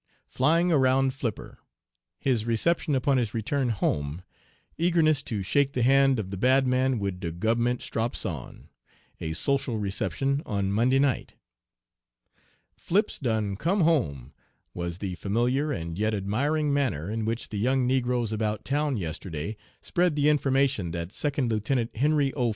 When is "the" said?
5.73-5.83, 6.31-6.37, 14.97-15.13, 17.49-17.59, 20.15-20.29